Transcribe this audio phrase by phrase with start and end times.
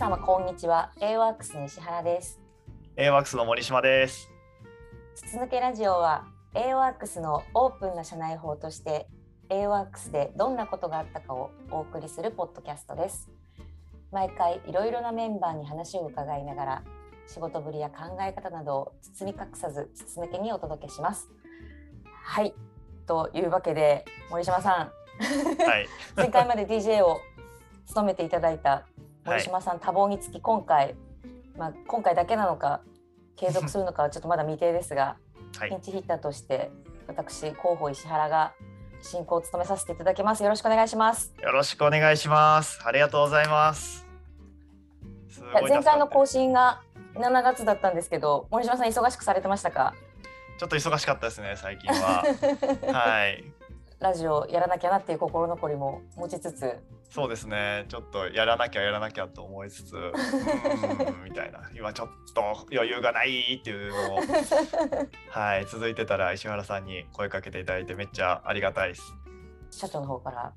[0.00, 0.92] 様こんにちは。
[1.02, 2.40] A ワークスの石原です。
[2.96, 4.30] A ワークスの森島です。
[5.14, 9.08] 筒抜けラジオは A ワークスのオープンな社内法として
[9.50, 13.28] A ワークスでどんなことがあったかをお送りするポッドキャストです。
[14.10, 16.82] 毎回いろいろなメンバーに話を伺いながら
[17.26, 21.28] 仕事ぶりや考え方などを包み隠さず筒抜けにお届けします。
[22.24, 22.54] はい。
[23.06, 24.76] というわけで森島さん、
[25.62, 27.20] はい、 前回まで DJ を
[27.84, 28.86] 務めていただいた
[29.30, 30.94] 森島さん、はい、多忙につき今回、
[31.56, 32.80] まあ、今回だけなのか
[33.36, 35.16] 継続するのかはちょっとまだ未定ですが、
[35.58, 36.70] はい、ピンチヒッターとして
[37.06, 38.52] 私広報石原が
[39.02, 40.42] 進行を務めさせていただきます。
[40.42, 41.32] よろしくお願いします。
[41.40, 42.80] よろしくお願いします。
[42.84, 44.06] ありがとうございます。
[45.68, 46.82] 前回の更新が
[47.14, 49.94] 7月だったんですけど、森島さん忙しくされてましたか？
[50.58, 52.22] ちょっと忙しかったですね最近は。
[52.92, 53.44] はい。
[53.98, 56.78] ラジオやらなきゃなっていう心残りも持ちつつ。
[57.10, 57.86] そうですね。
[57.88, 59.94] ちょっとやらなきゃやらなきゃと思いつつ
[61.24, 61.68] みたいな。
[61.74, 62.40] 今ちょっと
[62.72, 64.18] 余裕がないっていうのを
[65.30, 69.12] はい続いてたら石原さんに声かけていただいてめっちゃありがたいです。
[69.72, 70.52] 社長の方から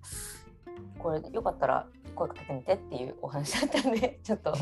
[0.99, 4.55] これよかったら声かけてみてっていうお話だったんで ちょっと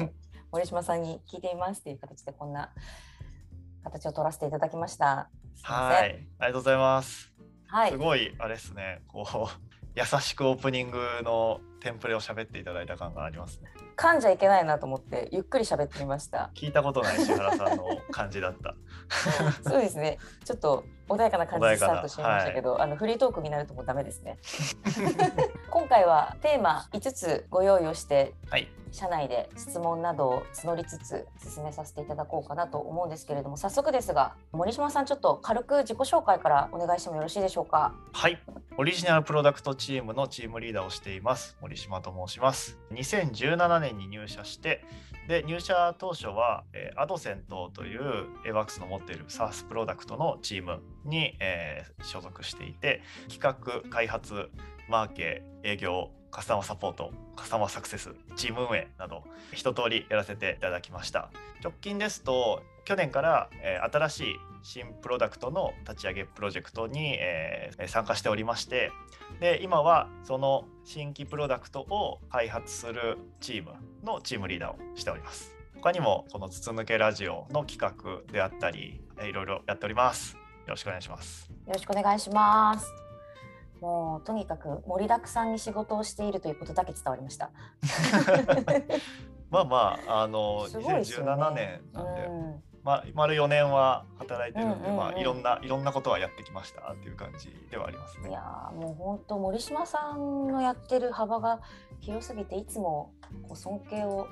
[0.50, 2.74] 森島さんに聞いてみますっていう形でこんな
[3.84, 5.30] 形を取らせていただきました。
[5.64, 7.34] はいありがとうございます。
[7.68, 9.02] はい、すごいあれですね。
[9.08, 13.70] こう優しくオープニングのテンプレを喋っていただいた感がありますね。
[13.98, 16.50] 噛んじゃいけないなと思ってゆっくり喋ってみました。
[16.56, 18.76] 聞いたことない石原さんの感じだった。
[19.70, 20.18] そうですね。
[20.46, 24.38] ちょっと穏やかな感じでスタートしましたけど、はい、あのフリートークになるともうダメですね。
[25.70, 37.94] 今回はテーマ5つご用意をして、はい、社内で質問などを募りつつ進めさせていただこうかなと思うんですけれども早速ですが森島さんちょっと軽く自己紹介からお願いしてもよろしいでしょうか？
[38.14, 38.42] はい。
[38.78, 41.58] オリジナルプロダクトチームのチームリーダーをしています。
[41.62, 42.80] 森島と申します。
[42.94, 44.84] 2017年に入社して
[45.28, 54.50] で入社当初は、えー、アドセントという AWAX の持っている SaaS プロダクトのチームに、えー、所属していて企画開発
[54.90, 59.24] マーケ営業カスタマーサポートカスタマーサクセスチーム運営など
[59.54, 61.30] 一通りやらせていただきました。
[61.62, 68.92] 直近ですと去年から、えー、新しい新プロダクトの立ち上げプロジェクトに、えー、参加しておりまして
[69.40, 73.72] で今はその新規プロダクトを開発するチーム
[74.04, 75.56] のチームリーダーをしております。
[75.76, 80.41] 他にもこの筒抜けラジオの企画であったりいろいろやっております。
[80.62, 83.02] よろしくお願いしますよろしくお願いします
[83.82, 87.50] もうとにかく盛りだくさんに仕事をしているということだけ伝わりました。
[89.50, 98.30] まあまああの、ね、2017年なんで、うん、まあ丸4年は働いてるんで、うんうんうん、まあいろんないろんなことはやってきましたっていう感じではありますね。
[98.30, 101.60] いやもう本当森島さんのやってる幅が
[102.02, 103.14] 広すぎていつも
[103.48, 104.28] こう尊敬を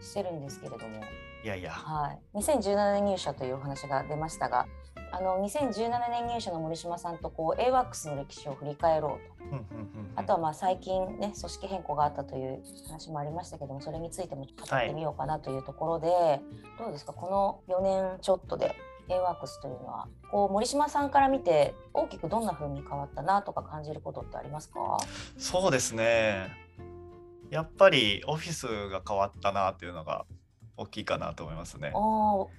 [0.00, 1.02] してるんですけれども。
[1.44, 1.72] いやいや。
[1.72, 2.38] はい。
[2.38, 4.66] 2017年入社というお話が出ましたが、
[5.12, 16.42] あの2017年入社の森島さんとこう AWACS の歴史を振り返ろうと、あとはまあ最近ね組織変更があったという話もありましたけどもそれについても語ってみようかなというところで、はい、
[16.78, 17.12] どうですか？
[17.12, 18.74] この4年ちょっとで
[19.08, 24.98] AWACS というのはこう森島さんから見て大きくどんな風に変わったなとか感じることってありますか？
[25.38, 26.48] そうですね。
[27.50, 30.24] やっぱりオフィスが変わったなっていうのが
[30.76, 31.92] 大きいかなと思いますね。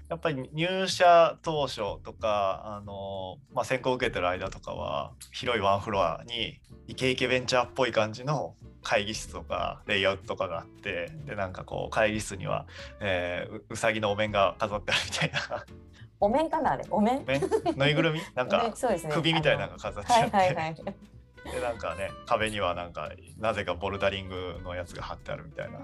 [0.09, 12.65] やっぱり入社当初とかあの、まあ、選考を受けてる間とかは広いワンフロアにイケイケベンチャーっぽい感じの会議室とかレイアウトとかがあってでなんかこう会議室には、
[13.01, 15.65] えー、うさぎのお面が飾ってあるみたいな。
[16.21, 16.85] お面かなあれ？
[16.89, 17.25] お面？
[17.75, 18.21] ぬいぐるみ？
[18.35, 18.73] なんか、ね、
[19.11, 20.37] 首みたいなのが飾ってあって。
[20.37, 20.75] はいはいはい
[21.45, 25.77] でなんかね壁にはなんかなぜかボルダリングのやつが貼ってあるみたいな。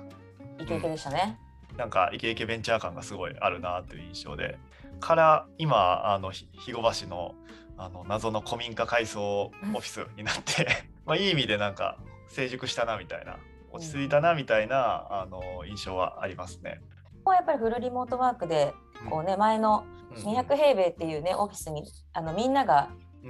[0.60, 1.38] イケイケでしたね。
[1.46, 4.58] うんなんかイケイケベンチャー感がすごいあるなという印象で。
[5.00, 7.34] から今あの肥後橋の
[7.78, 10.68] あの謎の古民家改装オフィスになって
[11.08, 11.98] まあいい意味でなんか
[12.28, 13.40] 成熟したなみたいな
[13.72, 16.82] 落ち着いたなみたいな、あの印象はありますね。
[17.06, 18.74] ここはやっぱりフルリモートワークで
[19.10, 19.86] こうね、前の
[20.16, 22.90] 200平米っていうね、オフィスにあのみんなが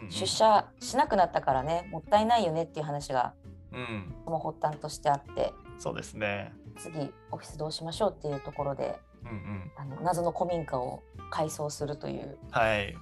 [0.09, 3.33] 出社しなくなったからね、もったいないよねっていう話が、
[3.71, 5.53] うん、も発端としてあって。
[5.77, 12.37] そうですね次オフィスどうしましょうっていうところで、うんうん、あの謎の古民家を改装するという。
[12.51, 12.95] はい。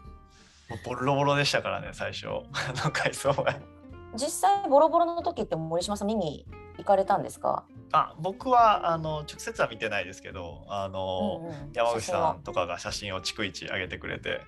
[0.86, 2.28] ボロボロでしたからね最初。
[2.54, 3.56] あの改装は。
[4.16, 6.46] 実際ボロボロの時って森島さん見に
[6.78, 7.64] 行かれたんですか？
[7.92, 14.42] あ僕はあの直接は見てないですけどあの、うんうん、山口さんとかが写真を逐一上げてくれて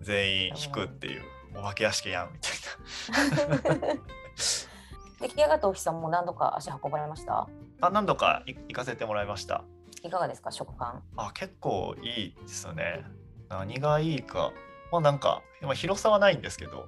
[0.00, 1.22] 全員引くっていう、
[1.56, 2.52] お化け屋敷やんみたい
[3.86, 3.94] な。
[5.20, 7.48] 出来上がったオフィスはもう何度か足運ばれました？
[7.80, 9.64] あ何度か行かせてもらいました。
[10.02, 11.02] いかがですか食感？
[11.16, 13.04] あ結構いいですよね。
[13.48, 14.52] 何がいいか。
[14.92, 16.86] まあなんか今広さはないんですけど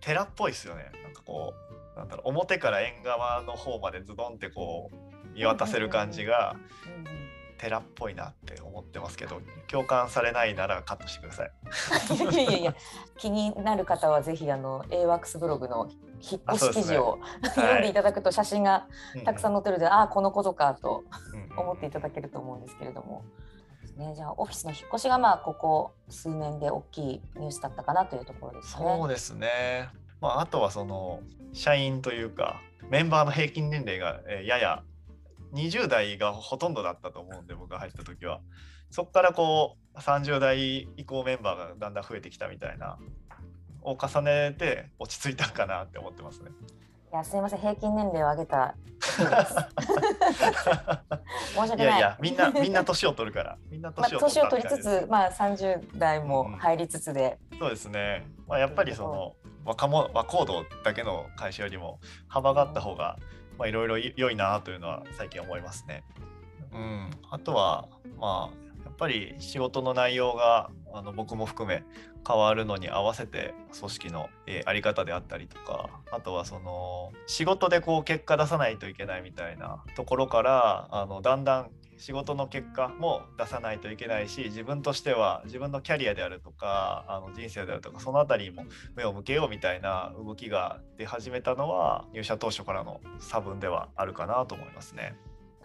[0.00, 0.90] 寺っぽいですよね。
[1.02, 1.54] なんかこ
[1.94, 6.56] うなんだろう表から縁側の方までズドンってこう見渡せる感じが
[6.86, 7.19] うんうん
[7.60, 12.32] 寺っぽいなって思ってますけど共感されないならカットしてください。
[12.32, 12.74] いやいやいや
[13.18, 15.90] 気になる方はぜひあの AWAX ブログの
[16.22, 17.18] 引っ越し記事を、
[17.54, 18.86] 読んでいただくと写真が
[19.24, 21.04] たくさん載ってるので、ああこのことかと
[21.56, 23.24] 思っていただけると思うんですけれども、
[23.96, 28.96] ね、じゃあオフィスの引っ越しがまあここ数年で大きいニュースだったかなというところですかね。
[28.98, 29.88] そうですね、
[30.20, 31.20] まあ、あとはその
[31.52, 34.82] 社員というかメンバーの平均年齢がえーやや
[35.52, 38.40] 20代がほとんどだったと思うんで僕が入った時は
[38.90, 42.98] そこからこう30代以降メンバーがだんだん増えてきたみたいな
[43.82, 46.50] を重ねて落ち着いたかなって思ってますね。
[47.12, 48.74] いやすいません平均年齢を上げた。
[49.00, 49.16] 申
[51.66, 51.86] し訳ない。
[51.86, 58.26] いやいやみんなみんな年を取るからみんなまあ、年を取年を取りつつ、まあ、30代も入りつつで、そうですね。
[58.46, 61.98] まあ、やっぱりその若者若行動だけの会社よりも
[62.28, 63.18] 幅があった方が
[63.58, 66.04] まあいろいろ良いなというのは最近思いますね。
[66.72, 67.10] うん。
[67.30, 67.88] あとは
[68.18, 71.84] まあやっぱり仕事の内容があの僕も含め
[72.26, 81.70] 変わるのに合わせて組織の、えーあり方であったりとかあとはその仕事でこう結果出さないといけないみたいなところからあのだんだん
[82.00, 88.64] 仕事の結果も出さないといけないし自分としては自分のキャリアであるとかあの人生であるとかそのあたりにも
[88.96, 95.14] 目を向けようみたいな動きが出始めたのは入社当初からの差分ではあるかなと思いますね。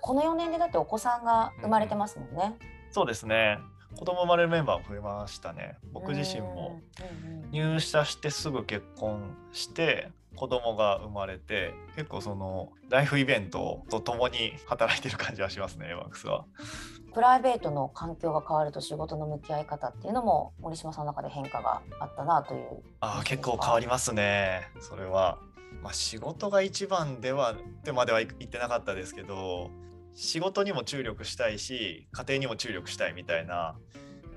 [0.02, 2.58] この4年でだってお子さんが生まれてますもんね。
[2.92, 3.58] そうですね
[3.98, 5.78] 子供生まれるメンバーも増えましたね。
[5.94, 16.46] 僕自身もうんうんうん入社してすぐ結婚して子供が生まれて結構そのライフイベントと共に働いてる感じはしますねワークスは。
[17.14, 25.40] プライベートの環境が変わると仕事の向き合い方っていうのも森島さんの中で変化があったなというあー結構変わりますねそれは。
[25.82, 29.70] まあ、仕事が一番ではってまでは言ってなかったですけど
[30.16, 33.76] 仕事にも注力したいし家庭にも注力したいみたいな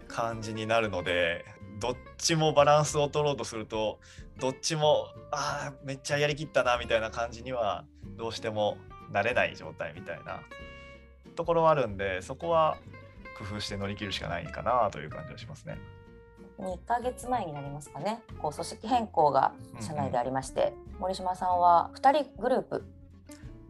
[0.08, 1.44] 感じになるので
[1.78, 4.00] どっちもバランスを取ろうとすると
[4.40, 7.84] どっちもあーめっちゃやりきったなみたいな感じには
[8.16, 8.78] どうしても
[9.12, 10.40] なれない状態みたいな
[11.36, 12.78] ところはあるんでそこは
[13.38, 15.78] 工夫して乗り切るしかないかなという感じはしますね。
[16.58, 22.84] 2ヶ月前になりますかねこう組織変更が社内でありまして、森島さんは2人グループ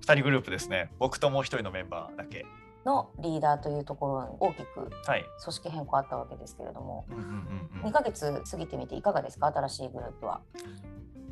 [0.07, 2.47] 2人グループですね僕ともう1人のメンバーだけ。
[2.85, 5.25] のリーダーというところに大きくはい。
[5.43, 9.47] 組織変更あったわけですけれどもうんうんうんう2んヶ月過ぎてみていかがですか？
[9.49, 10.41] 新しいグループは。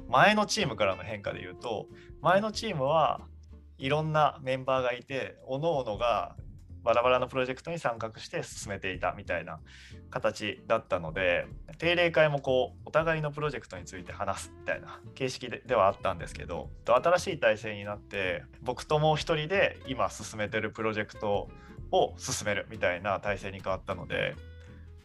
[0.08, 1.87] 前のチームからの変化で言うと
[2.20, 3.22] 前のチームは
[3.78, 6.37] いろんなメンバーがいて各々が
[6.87, 9.59] バラバラのプロジェクトに参画して進めていたみたいな
[10.09, 11.49] 形だったので
[11.79, 21.49] 定例会もこうお互いのプロジェクトについて話すみたいな形式でではあったんですけど新しい体制になって僕ともう一人で今進めてるプロジェクト
[21.91, 24.37] を進めるみたいな体制に変わったので、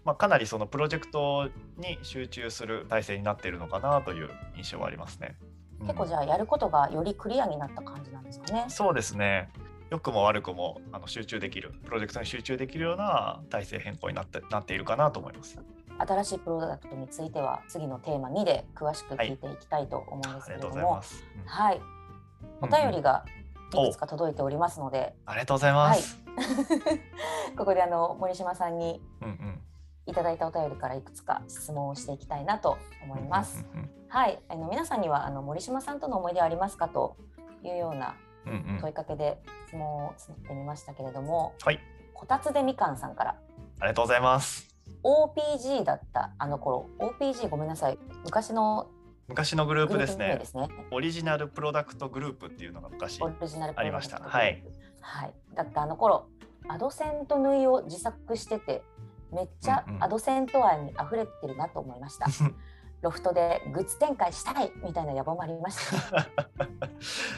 [0.06, 5.36] まあ、かなりそのプロジェクトに集中する体制になっているのかなという印象はありますね。
[5.46, 8.66] うん結構じゃあやることがよりクリアになった感じなんですかね。
[8.70, 9.50] そうですね。
[9.92, 15.60] 良くも悪くもあの集中できる、プロジェクトに集中できるような体制変更になってなっているかなと思います。
[15.98, 21.26] 新しいプロダクトについては次のテーマ2で詳しく聞いていきたいと思うんあですけれども、ざいます。
[21.36, 21.46] うん。
[21.46, 21.82] はい、
[22.62, 23.26] お便りが
[23.74, 26.24] いくつか届いておりますので、ありがとうございます。
[27.58, 29.02] ここであの森島さんに
[30.06, 33.66] いただいたお便りからいくつか質問をしていきたいなと思います。
[33.76, 37.18] うんはい、あの皆さんにはあの森島さんとの思い出はありますかと
[37.64, 41.80] いうような問いかけで質問を募ってみましたけれども、はい、
[42.14, 43.36] こたつでみかんさんから。
[43.80, 44.68] ありがとうございます。
[45.04, 46.90] OPG だったあの頃。
[47.00, 47.98] OPG ごめんなさい。
[48.26, 48.88] 昔の
[49.28, 50.42] 昔のグループですね。
[50.56, 50.70] ね。
[50.92, 54.20] オリジナルプロダクトグループっていうのが昔ありました。
[54.20, 54.64] はい、
[55.00, 56.28] はい、だったあの頃
[56.68, 58.84] アドセント縫いを自作してて
[59.32, 60.04] めっちゃうんうん。
[60.04, 62.28] アドセント愛に溢れてるなと思いました。
[63.02, 65.78] ロフトでグッズ展開したいみたいな野望もありまし
[66.12, 66.28] た。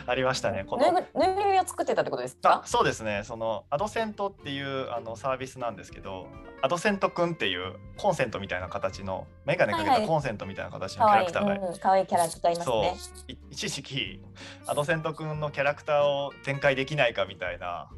[0.11, 0.65] ありましたね。
[0.67, 2.61] このぐぬいぐるみを作ってたってことですあか？
[2.65, 6.27] そうですねそのアドセントっていうあのサービスなんですけど
[6.61, 12.95] アドセントくんっていうコンセントみたいな形のメガネかけたコンセントみたいな形のキャラクターがうん可愛いキャラクターいますそうね。
[13.27, 14.21] い一時期
[14.67, 17.89] アドセントくんのキャラクターを展開できないかみたいな、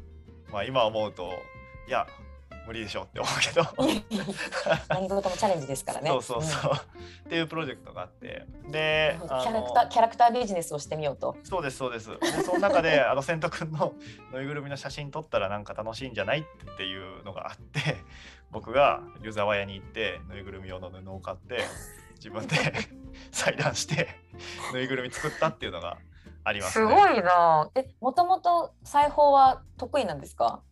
[0.52, 1.32] まあ、今思うと
[1.88, 2.06] いや
[2.66, 3.64] 無理でしょって思うけど
[4.88, 6.10] 何事もチャレンジですからね。
[6.10, 6.72] そうそうそう、
[7.26, 11.36] っていうプロジェクトがあってでうんキャラクターキャラクタービジネスをしてみようと。
[11.44, 13.94] そうですそうですでその中で あの千斗くんの
[14.32, 17.96] ぬいぐるみの写真撮ったらなんか楽しいんじゃないっていうのがあって
[18.50, 21.60] 僕が湯沢屋に行ってぬいぐるみ用の布を買って
[22.16, 22.56] 自分で
[23.32, 24.08] 裁断して
[24.72, 25.98] ぬいぐるみ作ったっていうのが
[26.44, 26.88] ありますね。
[26.88, 27.68] すごいな。
[27.74, 30.62] え、もともと裁縫は得意なんですか？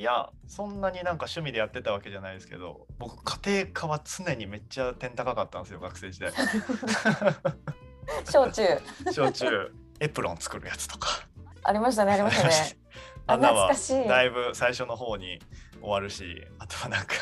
[0.00, 6.32] いやそんなになんか趣味でやってたわけじゃないですけど僕家庭科は常にめっちゃ点高かったんですよ学生時代
[8.24, 8.62] 小中
[9.12, 11.28] 小中エプロン作るやつとか
[11.64, 12.54] ありましたねありましたね。
[13.26, 14.08] あ あんなは懐かしい。
[14.08, 15.38] だいぶ最初の方に
[15.82, 17.16] 終わるしあとはなんか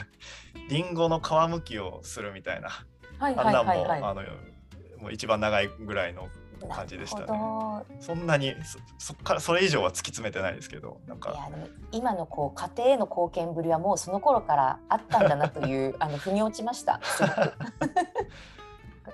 [0.68, 2.68] リンゴの皮むきをするみたいな
[3.18, 3.92] はいはいあんなんも。
[3.92, 4.22] あの
[5.02, 6.28] もう一番長いぐらいの
[6.66, 11.48] 感じでしたねほそんなにそそっからそれ以上は突き詰めてないですけどなんか
[11.92, 17.00] 今のこう家庭への貢献ぶりはもうその頃からあったんだなという あの腑に落ちました。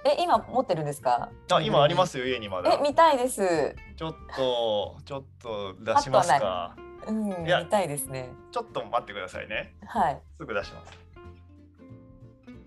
[0.06, 1.30] え今持ってるんですか？
[1.52, 3.74] あ今ありますよ家にまだえ見たいです。
[3.96, 8.30] ちょっとちょっと出しますかうん見たいですね。
[8.50, 10.20] ちょっと待ってくださいねはい。
[10.36, 10.92] すぐ出します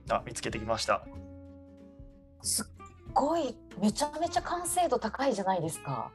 [0.10, 1.04] あ見つけてきました
[2.42, 2.77] すっ
[3.14, 6.12] ごいめちゃめちゃ完成度高いじゃないですか。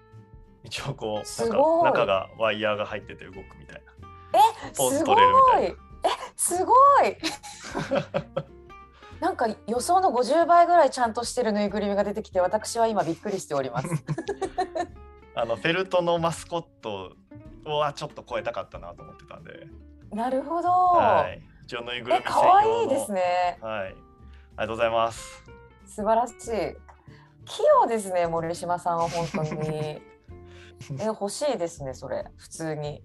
[0.65, 3.93] 一応こうすごい中中がワイヤーが入ってて動くみたいな
[4.39, 4.41] え
[4.73, 5.67] すごポーズ取れるみたいい。
[5.69, 5.77] え
[6.37, 6.73] すご
[7.05, 7.17] い。
[9.21, 13.89] なんか予想の50倍ぐらいちゃんとしてるぬいぐるみが出てきて私は今びっくりしております。
[15.35, 17.13] あのフェルトのマスコット
[17.65, 19.67] はちょっと超えたかったなと思ってたんで
[20.11, 20.69] なるほど。
[20.69, 22.35] はい一応ぬいぐるえみ専
[22.65, 23.59] 用のいですね。
[23.63, 23.95] はいあり
[24.57, 25.45] がとうございます
[25.95, 26.39] 素晴らしい。
[27.45, 30.03] 器用ですね森島さんは本当に。
[30.99, 33.03] え欲しいですねそれ普通に。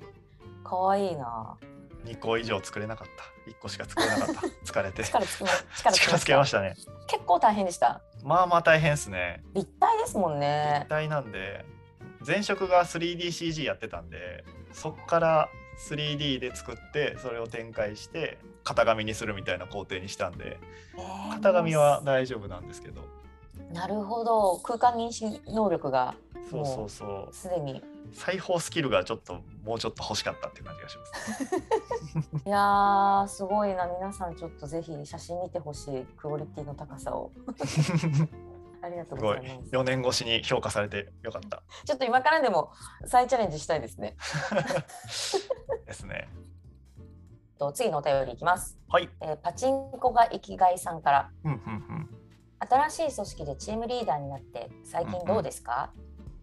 [0.64, 1.58] 可愛いな。
[2.06, 6.76] 2個以上作れなかった1個しか作れなかった 疲れて力つきま力つけましたね
[7.08, 8.02] 結構大変でした。
[8.24, 10.90] まあまあ大変ですね立体ですもんね立。
[10.90, 11.66] 体なんで
[12.26, 20.60] 前職が 3DCG やってたんでそっから 3D で作ってそれを展開して型紙にするみたいな工程にしたんで
[20.98, 23.02] えー型紙は大丈夫なんですけど。
[23.74, 24.58] なるほど。
[24.64, 26.16] 空間認識能力が
[26.50, 27.84] そうそうそうすでに。
[28.14, 31.56] 裁縫スキルがちょっともうちょっと欲しかったっていう感じがします。
[32.48, 33.86] いやーすごいな。
[33.88, 36.06] 皆さんちょっとぜひ写真見てほしい。
[36.18, 37.32] クオリティの高さを
[38.88, 39.72] ありがとうすございます。
[39.72, 41.62] 4年越しに評価されてよかった。
[41.86, 42.72] ちょっと今からでも
[43.06, 44.16] 再チャレンジしたいですね。
[45.86, 46.30] ですね。
[47.60, 49.10] と次のお便りいきます、はい。
[49.20, 51.32] えーパチンコが生きがいさんから。
[51.44, 51.60] うんうんう
[51.94, 52.10] ん。
[52.60, 55.92] 新しい組織でチームリーダーになって最近どうですか、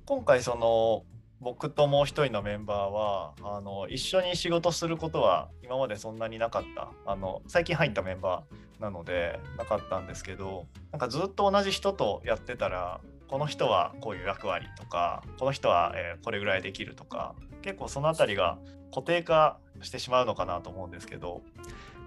[0.06, 1.04] 今回その
[1.44, 6.90] 僕ともう一人のメンバーはあの一緒に仕事することは今までそんなになかった。
[7.04, 18.58] あの最近入ったメンバーなのでなかったんですけどなんかずっと同じ人とやってたらこの人はこういう役割とかこの人は、えこれぐらいできるとか結構その辺りが
[18.90, 21.42] 固定化してしまうのかなと思うんですけど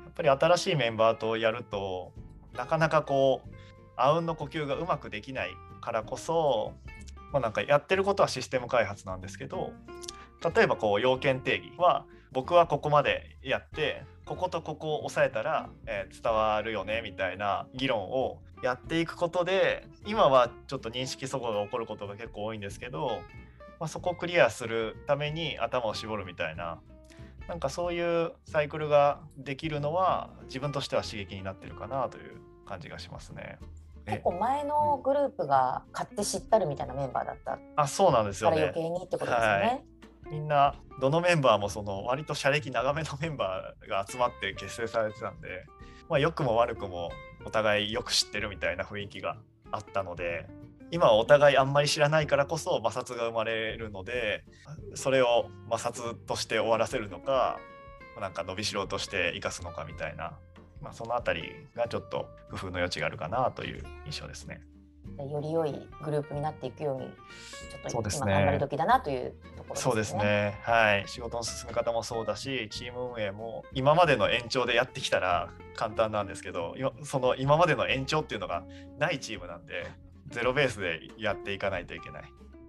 [0.05, 2.11] やっぱり新しいメンバーとやると
[2.55, 3.49] なかなかこう
[3.97, 5.51] あうんの呼吸がうまくできない
[5.81, 6.73] からこそ
[7.31, 9.73] まあ、なんかやってることはシステム開発なんですけど
[10.55, 23.21] 例えばこう要件定義は僕はここまでやってこことここを押さえたら、えー伝わるよねみたいな議論をやっていくことで今はちょっと認識齟齬が起こることが結構多いんですけど、
[23.79, 26.79] まあ、そこをクリアするために頭を絞るみたいな
[27.47, 33.57] なんかそういうサイクルができるのは自分としては刺激になってるかなという感じがしますね。
[34.07, 38.81] 結構前のグループが買って知ったるみたいなメンバーだったあそうなんですよねから余。
[38.81, 39.43] 計にってことですよね。
[39.43, 39.97] はい
[40.29, 45.65] みんなどのメンバーもその割と社歴長めのメンバーが集まって結成されてたんで、
[46.09, 47.11] まあ、良くも悪くも
[47.45, 49.37] お互いよく知ってるみたいな雰囲気が
[49.71, 50.47] あったので
[50.91, 54.43] 今はお互いあんまり知らないからこそ摩擦が生まれるので
[54.95, 57.57] それを摩擦として終わらせるのか
[58.19, 60.33] なんか伸びしろとして生かすのかみたいな、
[60.81, 64.61] まあ、そのあたりがちょっと工夫の余地があるかなという印象ですね。
[65.17, 65.71] より良い
[66.03, 67.07] グループになっていくように
[67.87, 69.81] ちょっと今頑張り時だなというところですね。
[69.81, 70.59] そうですね。
[70.63, 71.07] はい。
[71.07, 78.63] 仕事の進め方もそうだし、チーム運営も今までの延長でやってきたら簡単なんですけど、今その今までの延長っていうのが
[78.99, 79.87] ないチームなんで、
[80.27, 82.23] ゼロベースでやっていかないといけない。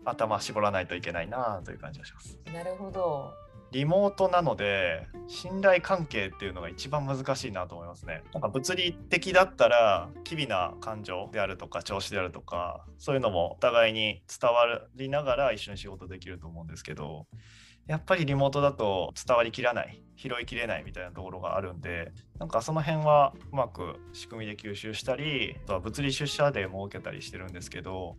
[0.04, 2.38] 頭絞らないといけないなという感じがします。
[2.52, 3.32] なるほど。
[3.70, 8.22] リモートなので、信頼関係っていうのが一番難しいなと思いますね。
[8.32, 17.26] なんか物理的だったら、機微な感情であるとか、調子であるとか、そういうのもお互いに伝わりながら一緒に仕事できると思うんですけど、
[17.88, 28.16] やっぱりリモートだと伝わりきらない拾いきれないみたいなところがあるんでなんかその辺はうまく仕組みで吸収したりあとは物理出社で設けたりしてるんですけど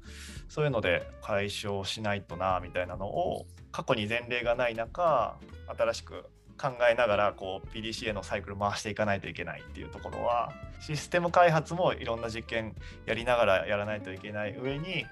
[0.47, 5.37] そういうので解消しないとなみたいなのを過去に前例がない中
[5.77, 6.23] 新しく
[6.59, 15.05] 考えながらこう PDCA のサイクル回していかないといけないっていうところはシステム開発もいろんな実験やりながらやらないといけない上に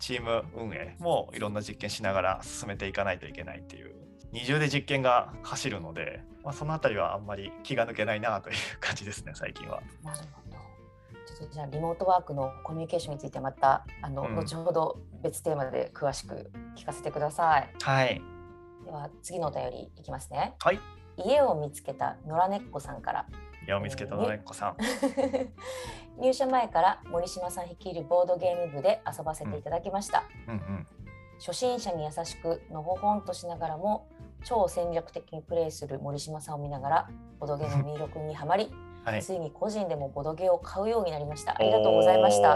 [0.00, 3.94] チーム運営もいろんな実験しながら進めていかないといけないっていう
[4.32, 9.82] 二重で実験が走るので、まあ、その辺りはあんまり気が抜けないなという感じですね最近は。
[10.02, 10.56] なるほど
[11.26, 17.70] ちょっとじゃあリモートワークのコミュニケーションについてまたあの、うん、後ほど別テーマで詳しく聞かせてください。
[17.82, 18.22] はい。
[18.84, 20.54] では次のお便りいきますね。
[20.60, 20.80] はい。
[21.16, 23.26] 家を見つけた野良猫さんから。
[23.66, 24.76] 家を見つけた野良猫さん。
[26.20, 30.24] 入社前から森島さん率いるボードゲーム部で遊ばせていただきました。
[30.46, 30.58] うんうん。
[30.58, 30.86] うん、
[31.38, 34.08] 初心者に優しくのほほんとしながらも
[34.44, 38.72] 超戦略的にプレイする森島さんを見ながらボドゲの魅力にはまり、
[39.04, 41.54] はい、ついに個人でもボドゲを買うようになりました。
[41.56, 42.54] ありがとうございました。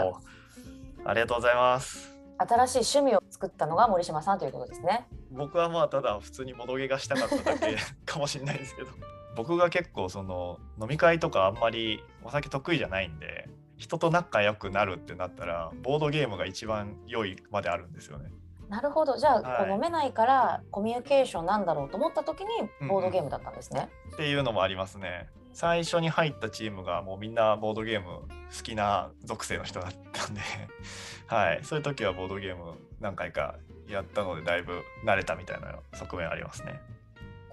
[1.05, 2.15] ありがとうございます。
[2.37, 5.07] 新しい趣味を作ったのが森島さんということですね。
[5.31, 8.89] 僕はまあただ普通にボドゲがしたかっただけかもしれないですけど
[9.35, 18.31] 僕が結構その飲み会とかあんまりお酒得意じゃないんで人と仲良くなるってなったらボードゲームが一番良いまであるんですよね
[18.69, 22.47] なるほどじゃあ、はい、こう飲めないからコミュニケーションなんだろうと思った時に
[22.87, 23.89] ボードゲームだったんですね。
[24.05, 25.29] うんうん、っていうのもありますね。
[25.53, 28.07] 最初に入ったチームがもうみんなボードゲーム
[28.55, 30.41] 好きな属性の人だったんで
[31.27, 33.55] はい、そういう時はボードゲーム何回か
[33.87, 36.81] やったのでだいぶ慣れたみたいな側面ありますね。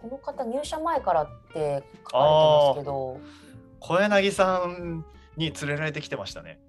[0.02, 3.20] この方入社前からって書かれてますけど
[3.78, 5.04] 小柳さん
[5.36, 6.60] に連れられてきてましたね。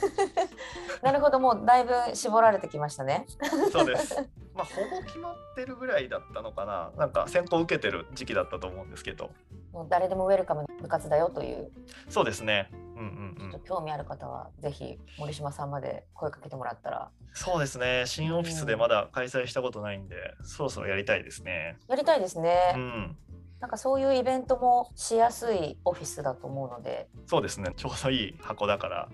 [1.02, 3.26] なるほど、もうだいぶ絞られてきましたね。
[3.72, 4.16] そうです。
[4.54, 6.92] まあ、ほぼ決まってるぐらいだったのかな。
[6.96, 9.30] なんか選考受けてる時期だったと思うんですけど。
[9.72, 11.72] もう誰でもウェルカム部活だよという。
[12.08, 12.70] そうですね。
[12.96, 13.50] うんうんうん。
[13.50, 17.10] ちょっと興味ある方は、ぜひ森島さんまで声かけてもらったら。
[17.34, 18.04] そうですね。
[18.06, 21.78] 新オフィスでまだ開催したことないんで、うん、そろそろやりたいですね。
[21.88, 22.74] やりたいですね。
[22.74, 23.16] うん。
[23.62, 29.08] なんかそういうイベントもしやすいオフィスだと思うのでそうですねちょうどいい箱だから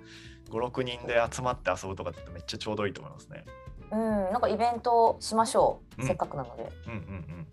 [0.48, 3.44] 56人で集まって遊ぶとかってめっちゃちょうどいいと思いますね
[3.90, 4.00] うん
[4.32, 7.46] なんかイベントしましょう、うん、せっかくなので、うんうんうん、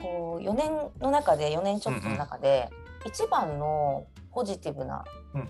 [0.00, 2.70] こう4年の中で4年ちょっとの中で、
[3.06, 5.04] 一番のポジティブな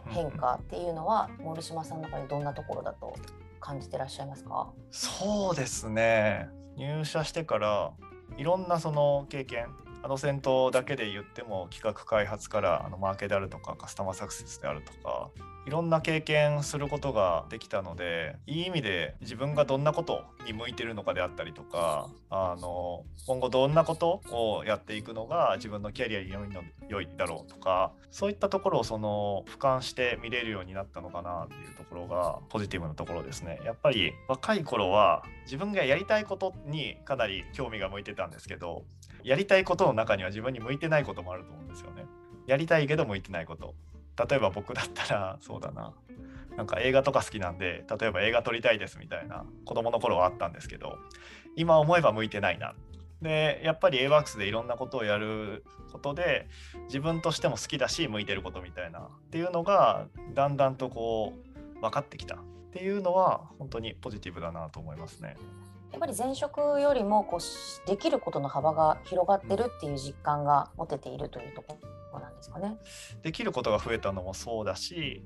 [0.08, 3.14] 変化っていうのは、森島さんの中でどんなところだと
[3.60, 4.70] 感じてらっしゃいますか？
[4.90, 6.48] そうですね。
[6.76, 7.92] 入社してから
[8.38, 9.66] いろんなその経験
[10.02, 15.30] あの戦闘だけで言っても企画開発からあのマーケであるとかカスタマーサクセスであるとか
[15.66, 33.60] いろんな経験することができたのでいい意味で自分がどんなことに向いてるのかであったりとかあの今後どんなことをやっていくのが自分のキャリアに良いの良いだろうとかそういったところをその俯瞰して見れるようになったのかなっていうところがポジティブなところですね。
[33.64, 38.84] やっぱり若い頃は自分がやりたいことにかなり興味が向いてたんですけど
[39.22, 42.06] やりたいことの中には自分に向いてないこともあると思うんですよね。
[42.46, 43.74] やりたいけど向いてないこと。
[44.28, 45.92] 例えば僕だったらそうだな。
[46.56, 50.98] なんか映画とか好きなんで例えば映画撮りたいですみたいな子供の頃はあったんですけど
[51.56, 52.74] 今思えば向いてないな。
[53.22, 56.48] でやっぱり AWORKS でいろんなことをやることで
[56.86, 61.34] 自分としても好きだし向いてることみたいなっていうのがだんだんとこ
[61.76, 62.38] う分かってきたっ
[62.72, 65.36] ていうのは本当にポジティブだなと思いますね。
[65.92, 72.78] やっぱり前職よりもこうできることの幅が広がってるっていう実感が持てているというところなんですかね。
[73.22, 75.22] できることが増えたのもそうだし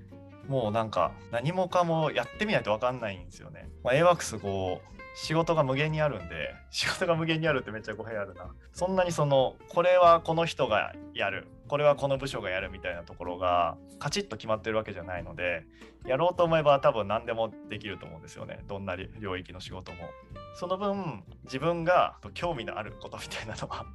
[0.48, 3.70] もうなんか何もかもやってみないと分かんないんですよね。
[3.82, 15.64] まあ、AWAX こう仕事が無限にあるんで 仕事が無限にあるってめっちゃ語弊あるなそんなにそのこれはこの人がやるこれはこの部署がやるみたいなところがカチッと決まってるわけじゃないので
[16.04, 20.10] やろうと思えば多分何でもできると思うんですよねどんな領域の仕事も
[20.54, 23.86] その分自分が興味のあることみたいなのは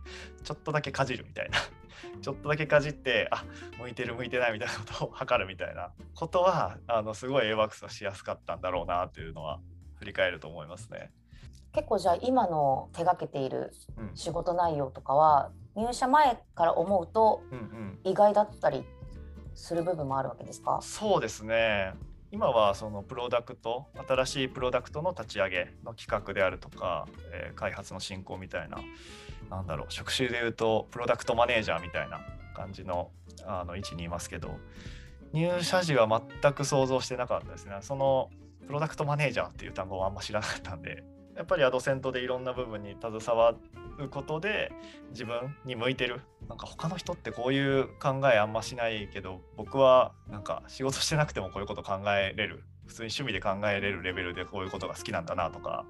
[0.43, 1.59] ちょっとだけかじるみたいな
[2.21, 3.43] ちょっとだけかじってあ
[3.79, 5.91] 向いてる向いてないみたいなことを測るみたいな。
[6.15, 9.59] ことはあのすごい AWAX はしやすかったんだろうなっていうのは
[9.95, 11.11] 振り返ると思いますね。
[11.71, 13.71] 結構じゃあ今の手がけている
[14.15, 17.43] 仕事内容とかは、入社前から思うと
[18.03, 18.83] 意外だったり
[19.53, 21.93] する部分もあるわけですか、うんうん、そうですね。
[22.31, 28.77] 今はそのプロダクト新しいプロダクトの立ち上げの企画であるとか、えー、開発の進行みたいな
[29.49, 32.21] なんだろう職種でいうとプロダクトマネージャーみたいな
[32.55, 33.11] 感じの
[33.45, 34.57] あの位置にいますけど
[35.33, 36.07] 入社時は
[36.41, 37.77] 全く想像してなかったですね。
[37.81, 38.29] その
[38.67, 41.03] プロダクトマネージャーっていう単語はあんま知らなかったんで
[41.35, 43.55] やっぱりアドセントでいろんな部分に携わ
[43.97, 44.71] ることで
[45.11, 46.21] 自分に向いてる。
[46.47, 55.85] なんか他の人ってこういう考えあんましないけど僕はなんか仕事してなくてもこういうこと考えれる普通に趣味で考えれるレベルでこういうことが好きなんだなとか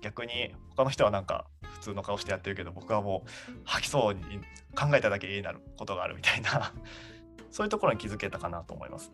[0.00, 3.30] 逆に他の人はなんか普通の顔してやってるけど僕はもう
[3.64, 4.20] 吐きそうに
[4.76, 6.72] 考えただけになることがあるみたいな
[7.50, 9.12] そういうところに気づけたかなと思います。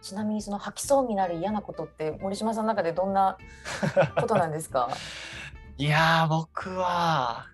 [0.00, 3.36] ちなみにその吐きそうになる嫌なことって森島さんの中でどんな
[4.20, 4.88] ことなんですか？
[5.76, 7.46] いやー僕は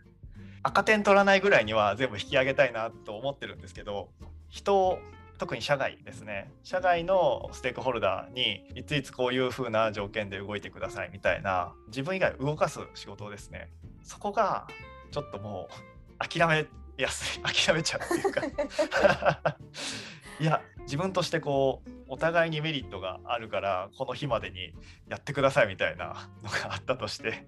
[0.62, 4.10] 赤点取らないぐらいには全部引き上げたいなと思ってるんですけど
[4.50, 4.98] 人
[5.38, 6.50] 特に社外ですね。
[6.62, 13.70] 社外のステークホルダーにいついつこういう風な条件で動いてくださいみたいな自分以外動かす仕事ですね。
[14.02, 14.66] そこが
[15.10, 16.66] ちょっともう諦め
[16.96, 19.56] やすい諦めちゃうっていうか。
[20.40, 24.72] いや自分としてこうお互いにメリットがあるからこの日までに
[25.08, 27.46] やってくださいみたいなのがあったとして。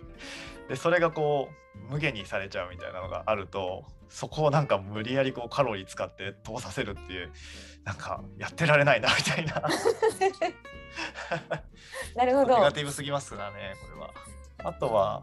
[0.69, 1.49] でそれがこ
[1.89, 7.31] う無限にされちゃうみたいなのがあるとそこをなんか無理やりこうカロリー使って通させるっていう
[7.85, 9.63] なんかやってられないなみたいな。
[12.17, 12.57] なるほど。
[12.57, 14.11] ネガティブすぎますからねこれは。
[14.59, 15.23] あとは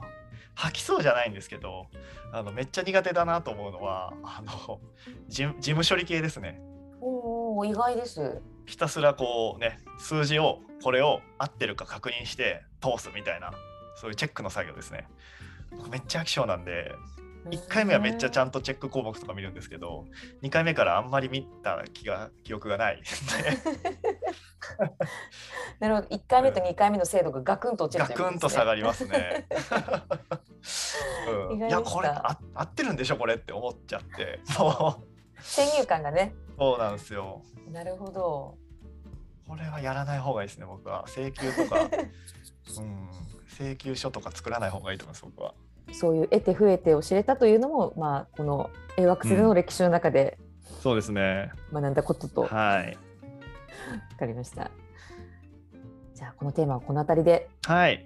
[0.56, 1.88] 吐きそうじゃないんですけど
[2.32, 4.80] あのめっちゃ苦手だなと思うのはあの
[5.28, 6.62] 事事務処理系ですね。
[7.02, 8.42] おお意外です。
[8.66, 13.52] ひたすらこうね数字をこれを合ってるか確認して通すみたいな
[13.96, 15.08] そういうチェックの作業ですね。
[15.72, 16.94] 僕めっちゃ飽き性なんで
[17.50, 20.06] 1回目はめっちゃちゃんとチェック項目とか見るんですけど
[20.44, 23.02] 2回目からあんまり見た気が記憶がない
[25.80, 29.48] なるほど1回目と2回目の精度がガクンと落ちるガクンと下がりますね。
[31.34, 35.04] うん、いやこれあ合ってるんでしょこれって思っちゃって も
[35.42, 37.42] 先入観がねうそうなんですよ。
[37.72, 38.58] なるほど
[39.48, 41.82] これはやらない方がいいですね僕は請求とか、
[42.80, 43.10] うん、
[43.48, 45.54] 請求書とか作らない方がいいと思います僕は。
[45.92, 50.38] そういう得て増えてを知れたというのもまあこの A ワックスでの歴史の中で
[50.82, 51.52] そうですね。
[51.72, 52.98] 学んだことと分はい。
[54.18, 54.72] かりました。
[56.16, 58.06] じゃあこのテーマはこの辺りではい。